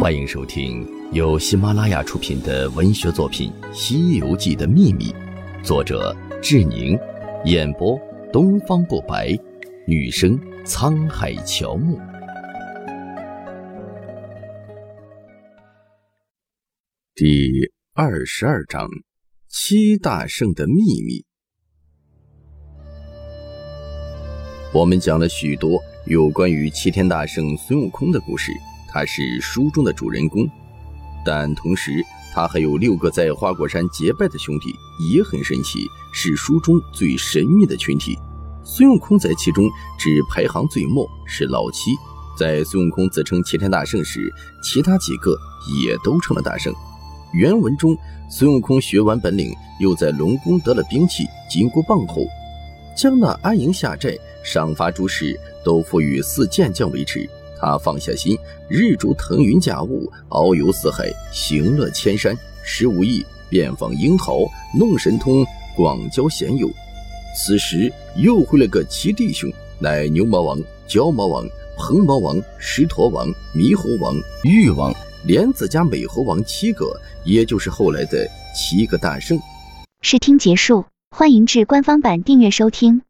[0.00, 5.10] 欢迎收听由喜马拉雅出品的文学作品《西游记的秘密》，
[5.62, 6.98] 作者志宁，
[7.44, 8.00] 演播
[8.32, 9.38] 东方不白，
[9.86, 11.98] 女生沧海乔木。
[17.14, 18.88] 第二十二章：
[19.46, 21.22] 七大圣的秘密。
[24.72, 28.50] 我们讲了许多有关于齐天大圣孙悟空的故事。
[28.92, 30.46] 他是书中的主人公，
[31.24, 34.74] 但同时他还有六个在花果山结拜的兄弟，
[35.10, 38.18] 也很神奇，是书中最神秘的群体。
[38.64, 39.68] 孙悟空在其中
[39.98, 41.92] 只排行最末，是老七。
[42.38, 44.32] 在孙悟空自称齐天大圣时，
[44.62, 45.36] 其他几个
[45.82, 46.72] 也都成了大圣。
[47.32, 47.96] 原文中，
[48.30, 52.22] 孙悟空学完本领，又在龙宫得了兵器金箍棒后，
[52.96, 57.28] 将那安营下寨、赏罚诸事都赋予四健将维持。
[57.62, 58.36] 他放下心，
[58.68, 64.38] 日逐腾云驾雾，遨游四海，行乐千山，十五亿遍访英豪，
[64.76, 65.46] 弄神通，
[65.76, 66.68] 广交贤友。
[67.38, 71.46] 此时又会了个七弟兄，乃牛魔王、焦魔王、
[71.78, 74.92] 鹏魔王、狮驼王、猕猴王、玉王、
[75.24, 79.38] 莲子加美猴王七个，也就是后来的七个大圣。
[80.00, 80.84] 试听结束，
[81.16, 83.02] 欢迎至官方版订阅收听。